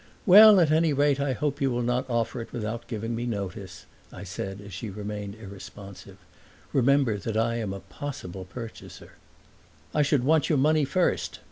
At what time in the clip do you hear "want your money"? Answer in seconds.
10.23-10.85